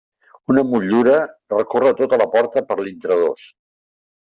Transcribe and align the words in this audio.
Una 0.53 0.63
motllura 0.71 1.19
recorre 1.57 1.95
tota 2.03 2.21
la 2.25 2.31
porta 2.39 2.67
per 2.71 2.83
l'intradós. 2.85 3.51